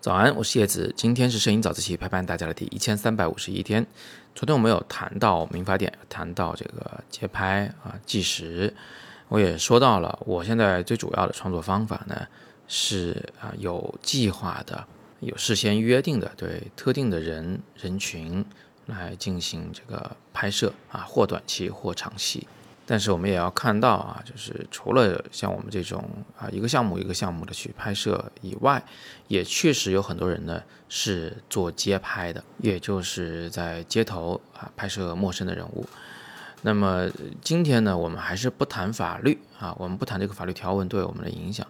[0.00, 0.90] 早安，我是叶子。
[0.96, 3.86] 今天是摄影早自习陪伴大家的第一千三百五十一天。
[4.34, 8.72] 昨天我们有谈到民法典，谈到这个节拍啊、计时，
[9.28, 10.18] 我也说到了。
[10.24, 12.26] 我现在最主要的创作方法呢，
[12.66, 14.82] 是啊有计划的、
[15.20, 18.42] 有事先约定的，对特定的人人群
[18.86, 22.48] 来进行这个拍摄啊，或短期或长期。
[22.90, 26.04] 但是我们也要看到啊，就是除了像我们这种
[26.36, 28.82] 啊一个项目一个项目的去拍摄以外，
[29.28, 35.86] 也确实有很多人呢是做街拍的，也就是在街头啊拍摄陌生的人物。
[36.62, 37.08] 那么
[37.40, 41.64] 今天呢，我们还是不谈法律啊，我们不谈这个法律条文对我们的影响，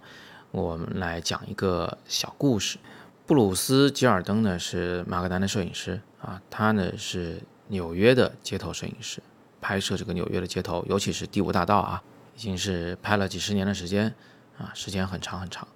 [0.53, 2.79] 我们来讲一个小故事。
[3.27, 9.21] 布鲁斯·吉尔登呢是马格南的摄影师啊，他呢是纽约的街头摄影师。
[9.61, 12.03] 拍摄这个纽约的街头，尤其是第五大道啊，
[12.37, 14.15] 已经是拍了几十年的时间
[14.59, 15.67] 啊，时间很长很长。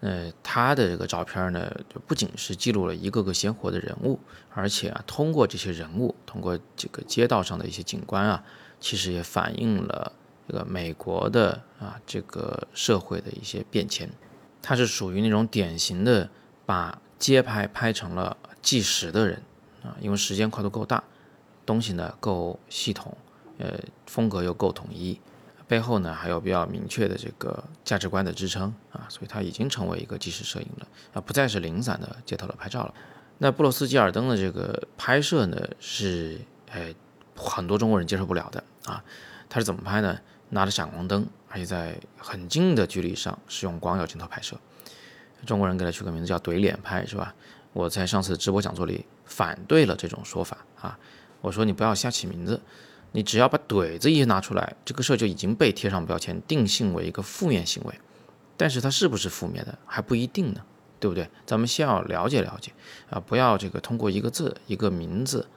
[0.00, 4.18] 呃，他的这个照片呢，就不仅是记录了一个个鲜活的人物，
[4.54, 8.42] 而且啊，通过这些人物，通过这个街道上的一些景观啊，
[8.80, 10.10] 其实也反映了
[10.48, 14.08] 这个美国的啊这个社会的一些变迁。
[14.62, 16.30] 他是属于那种典型的
[16.64, 19.42] 把街拍拍成了计时的人
[19.82, 21.04] 啊，因为时间跨度够大。
[21.70, 23.16] 东西呢够系统，
[23.58, 25.20] 呃，风格又够统一，
[25.68, 32.92] 背后呢还有比较明确的这个价值观的支撑啊，所以它已经成为一个纪实摄影了啊，不再是零散的街头的拍照了。
[33.38, 36.40] 那布洛斯基尔登的这个拍摄呢，是
[36.72, 36.92] 哎
[37.36, 39.04] 很多中国人接受不了的啊。
[39.48, 40.18] 他是怎么拍呢？
[40.48, 44.56] 拿着闪光灯，而且在很近的距离上使用广角镜头拍摄。
[45.46, 47.32] 中国人给他取个名字叫“怼脸拍”，是吧？
[47.72, 50.98] 我在上次直播讲座里反对了这种说法啊。
[51.40, 52.60] 我说你不要瞎起名字，
[53.12, 57.94] 你只要把“怼”字一拿出来，这个事儿就已经被贴上标签，定性为一个负面行为。
[58.56, 60.60] 但是它是不是负面的还不一定呢，
[60.98, 61.28] 对不对？
[61.46, 62.72] 咱们先要了解了解
[63.08, 65.48] 啊，不要这个通过一个字、一个名字，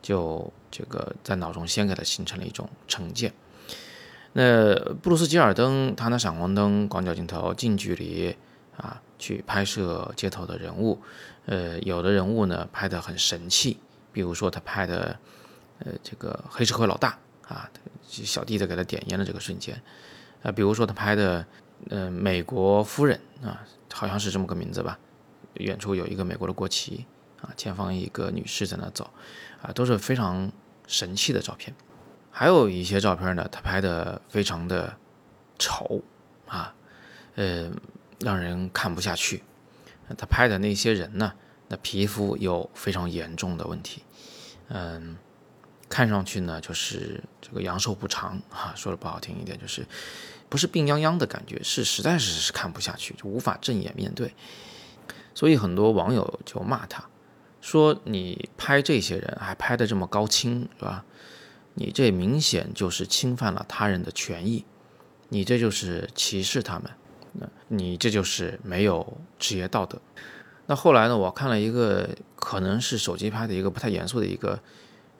[0.00, 3.34] 就这个在脑中先给它形成了一种成见。
[4.32, 8.34] 那布鲁斯吉尔登他拿闪光灯、广角镜头近距离
[8.76, 10.98] 啊去拍摄街头的人物，
[11.44, 13.78] 呃，有的人物呢拍得很神气。
[14.16, 15.14] 比如说他拍的，
[15.80, 17.68] 呃，这个黑社会老大啊，
[18.08, 19.78] 小弟在给他点烟的这个瞬间，
[20.42, 21.46] 啊，比如说他拍的，
[21.90, 23.62] 呃，美国夫人啊，
[23.92, 24.98] 好像是这么个名字吧，
[25.56, 27.04] 远处有一个美国的国旗
[27.42, 29.10] 啊，前方一个女士在那走，
[29.60, 30.50] 啊，都是非常
[30.86, 31.74] 神气的照片。
[32.30, 34.96] 还有一些照片呢，他拍的非常的
[35.58, 36.00] 丑
[36.46, 36.74] 啊，
[37.34, 37.70] 呃，
[38.20, 39.42] 让人看不下去。
[40.16, 41.34] 他拍的那些人呢？
[41.68, 44.02] 那皮肤有非常严重的问题，
[44.68, 45.16] 嗯，
[45.88, 49.86] 看上去呢就是这个阳寿不长啊，说的不好听一点，就是
[50.48, 54.32] 不是病殃殃的感觉，是实在是是看不下去，就无法正眼面对，
[55.34, 57.04] 所以很多网友就骂他，
[57.60, 61.04] 说你拍这些人还拍的这么高清是吧？
[61.74, 64.64] 你这明显就是侵犯了他人的权益，
[65.28, 66.90] 你这就是歧视他们，
[67.32, 70.00] 那你这就是没有职业道德。
[70.68, 71.16] 那后来呢？
[71.16, 74.58] 我看了一个可能是手机拍的一个不太严肃的一个，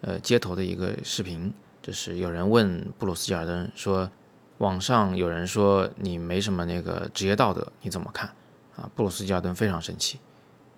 [0.01, 4.11] 呃，街头的一个视频，就是有人问布鲁斯·吉尔登说
[4.59, 8.29] ：“网上有人说你没什么那个职业道德，你怎么看？”
[8.75, 10.19] 啊，布鲁斯·吉尔登非常生气，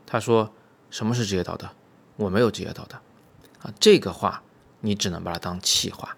[0.04, 0.52] 他说
[0.90, 1.66] ：“什么是职业道德？
[2.16, 2.96] 我没有职业道德。”
[3.66, 4.42] 啊，这个话
[4.82, 6.14] 你只能把它当气话。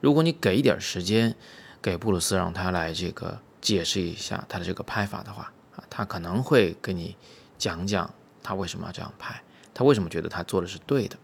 [0.00, 1.36] 如果你给一点时间
[1.82, 7.14] 给布鲁斯，让他来这个解释一下他的这个拍法的话，啊，他可能会跟你。
[7.58, 8.08] 讲讲
[8.42, 9.42] 他为什么要这样拍，
[9.72, 11.16] 他为什么觉得他做的是对的？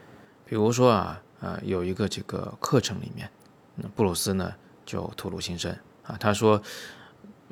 [0.46, 3.30] 比如说啊，呃，有一个这个课程里面，
[3.76, 4.52] 那布鲁斯呢
[4.84, 5.74] 就吐露心声
[6.04, 6.60] 啊，他说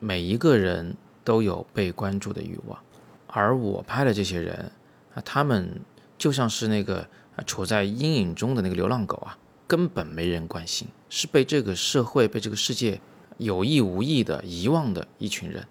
[0.01, 2.79] 每一个人都有被关注的欲望，
[3.27, 4.71] 而我拍的这些人
[5.15, 5.81] 啊，他们
[6.17, 7.07] 就像是那个
[7.47, 13.01] 处在阴影中的那个流浪狗啊，根本没人关心，是被这个社会、被这个世界
[13.37, 15.67] 有意无意的遗忘的一群人。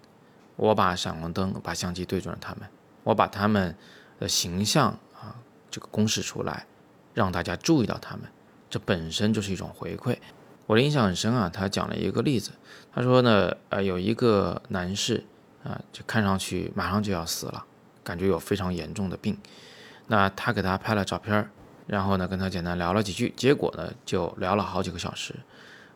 [0.56, 2.68] 我把闪光灯、把相机对准了他们。
[3.08, 3.74] 我把他们
[4.20, 5.34] 的形象啊，
[5.70, 6.66] 这个公示出来，
[7.14, 8.24] 让大家注意到他们，
[8.68, 10.18] 这本身就是一种回馈。
[10.66, 12.50] 我的印象很深啊，他讲了一个例子，
[12.92, 15.24] 他说呢，呃，有一个男士
[15.64, 17.64] 啊，就看上去马上就要死了，
[18.04, 19.38] 感觉有非常严重的病。
[20.08, 21.50] 那他给他拍了照片，
[21.86, 25.34] 然后呢，跟他简单聊了几句，结果呢，就聊了好几个小时。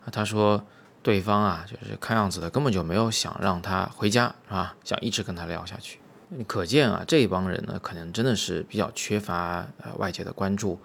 [0.07, 0.65] 啊，他说
[1.03, 4.75] 对方啊，就是看样子的根本就没有想让他回家，是吧？
[4.83, 5.99] 想一直跟他聊下去。
[6.47, 10.79] 可见啊，这一帮人呢，可能真的是比较缺乏呃外界的关注，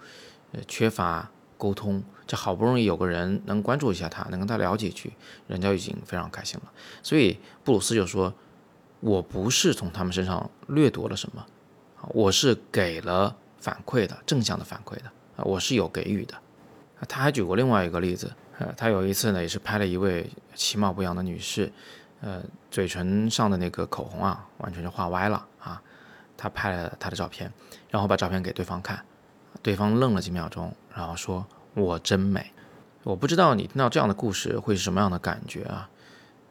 [0.52, 2.02] 呃，缺乏沟通。
[2.26, 5.14] 这好不容易有个人能关注一下他，能跟他聊几句，
[5.46, 6.70] 人家已经非常开心了。
[7.02, 8.34] 所以布鲁斯就说
[9.00, 11.46] ：“我不是从他们身上掠夺了什么，
[12.08, 15.04] 我是给了反馈的，正向的反馈的
[15.36, 16.34] 啊，我是有给予的。
[17.08, 21.72] 他还举过另外一个例子，呃，他有一次呢，也是拍了一位其貌不扬的女士，
[22.20, 25.82] 呃，嘴唇上的那个口红啊，完全就画歪了啊。
[26.36, 27.52] 他拍了他的照片，
[27.90, 29.04] 然后把照片给对方看，
[29.62, 32.52] 对方愣了几秒钟，然后说：“我真美。”
[33.04, 35.88] 我不知道你听到这样的故事会是什么样的感觉啊？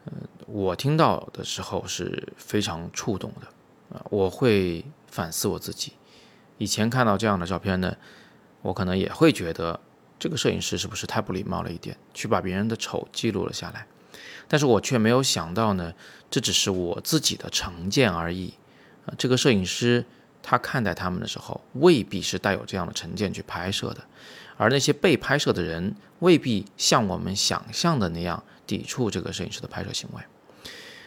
[0.06, 0.12] 嗯，
[0.46, 5.92] 我听到的时候是非常触动的啊，我会反思我自己。
[6.56, 7.96] 以前看到这样的照片呢，
[8.62, 9.80] 我可能也会觉得。
[10.20, 13.86] 这个摄影师是不是太不礼貌了一点，去把别人的丑记录了下来？
[14.46, 15.92] 但是我却没有想到呢，
[16.30, 18.54] 这只是我自己的成见而已。
[19.06, 20.04] 啊，这个摄影师
[20.42, 24.04] 他看待他们的时候，未必是带有这样的成见去拍摄的，
[24.56, 30.22] 而那些被拍摄的人未必像我们想象的那样抵触这个摄影师的拍摄行为。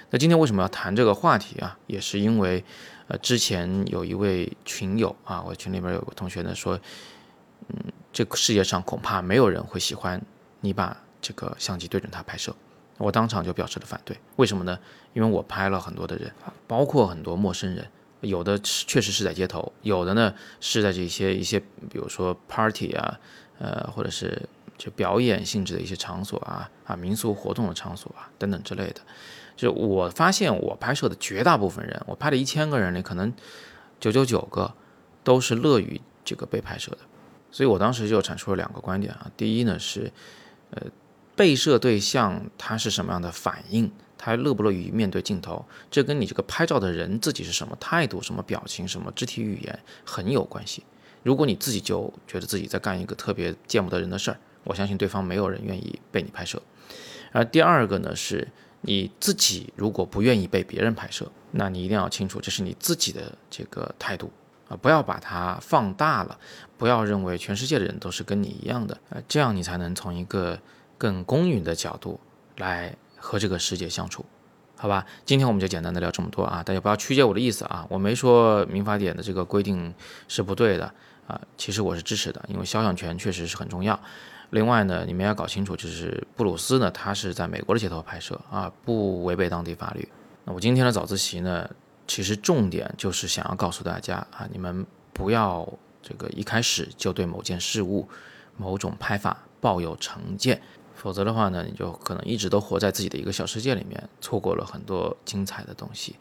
[0.09, 1.77] 那今天为什么要谈这个话题啊？
[1.87, 2.63] 也是因为，
[3.07, 6.79] 呃，之前有一位群友啊，我群里边有个同学呢说。
[7.67, 10.19] 嗯，这个世界上恐怕没有人会喜欢
[10.61, 12.53] 你把这个相机对准他拍摄。
[13.01, 14.17] 我当场就表示了反对。
[14.35, 14.77] 为什么呢？
[15.13, 16.31] 因为我拍了很多的人，
[16.67, 17.87] 包括很多陌生人，
[18.21, 23.19] 有的确实是在街头，有的呢是在这些一些，比如说 party 啊，
[23.59, 29.01] 呃，或者是就表演性质的一些场所啊，啊，民俗活动的场所啊，等等之类的。
[29.55, 33.31] 就我发现，我拍摄的绝大部分人，我拍的一千个人里，可能
[33.99, 34.73] 九九九个
[35.23, 36.99] 都是乐于这个被拍摄的。
[37.51, 40.11] 所以我当时就阐述了两个观点啊，第一呢是，
[40.71, 40.81] 呃，
[41.35, 50.83] 被摄对象他是什么样的反应，他乐不乐于面对镜头，这跟你这个拍照的人自己是什么态度、什么表情、什么肢体语言很有关系。
[51.23, 56.61] 如果你自己就觉得自己在干一个特别见不得人的事儿，我相信对方没有人愿意被你拍摄。
[57.31, 58.47] 而第二个呢是，
[58.81, 64.31] 你自己如果不愿意被别人拍摄，那你一定要清楚，这是你自己的这个态度。
[64.67, 66.39] 啊，不要把它放大了，
[66.77, 70.57] 不要认为全世界的人都是跟你一样的，呃，这样你才能从一个
[71.01, 72.19] 更公允的角度
[72.57, 74.23] 来和这个世界相处，
[74.77, 75.03] 好吧？
[75.25, 79.91] 今天我们就简单的聊这么多啊，大家不要曲解我的意思啊，我没说民法典的这个规定
[80.27, 80.93] 是不对的
[81.25, 83.99] 啊，其实我是支持的，因为肖像权确实是很重要。
[84.51, 90.07] 另外呢，你们要搞清楚，就是布鲁斯呢，他是在美国的街头拍摄啊，不违背当地法律。
[90.45, 91.67] 那我今天的早自习呢？
[92.05, 95.67] 其实重点就是想要告诉大家啊，你们不要
[96.03, 98.07] 这个一开始就对某件事物、
[98.57, 100.61] 某种拍法抱有成见，
[101.01, 106.15] 否则的话呢，你就可能一直都活在自己的一个小世界里面，错过了很多精彩的东西，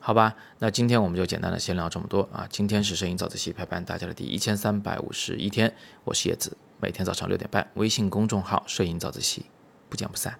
[0.00, 0.34] 好吧？
[0.58, 2.44] 那今天我们就简单的先聊这么多啊。
[2.50, 5.72] 今天是摄影早自习陪伴大家的第一千三百五十一天，
[6.02, 9.46] 我是叶子，每天早上六点半，微信公众号“摄影早自习”，
[9.88, 10.36] 不见不散。